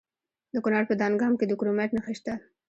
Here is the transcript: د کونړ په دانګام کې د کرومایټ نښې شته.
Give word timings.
د 0.53 0.55
کونړ 0.63 0.83
په 0.89 0.95
دانګام 1.01 1.33
کې 1.39 1.45
د 1.47 1.53
کرومایټ 1.59 1.91
نښې 1.95 2.13
شته. 2.19 2.33